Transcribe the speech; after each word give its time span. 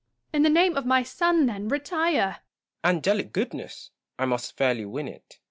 In 0.33 0.41
the 0.41 0.49
name 0.49 0.77
of 0.77 0.83
my 0.87 1.03
son, 1.03 1.45
then, 1.45 1.67
retire! 1.67 2.39
Gaunt. 2.83 2.95
Angelic 3.05 3.31
goodness! 3.31 3.91
I 4.17 4.25
must 4.25 4.57
fairly 4.57 4.83
win 4.83 5.07
it. 5.07 5.37